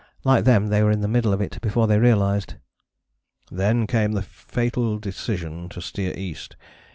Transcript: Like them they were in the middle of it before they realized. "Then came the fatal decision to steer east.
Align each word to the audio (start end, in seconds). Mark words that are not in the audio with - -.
Like 0.23 0.45
them 0.45 0.69
they 0.69 0.81
were 0.81 0.89
in 0.89 1.01
the 1.01 1.07
middle 1.07 1.31
of 1.31 1.41
it 1.41 1.61
before 1.61 1.85
they 1.85 1.99
realized. 1.99 2.55
"Then 3.51 3.85
came 3.85 4.13
the 4.13 4.23
fatal 4.23 4.97
decision 4.97 5.69
to 5.69 5.79
steer 5.79 6.11
east. 6.17 6.55